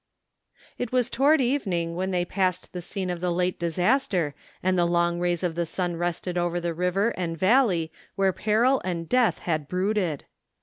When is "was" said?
0.91-1.11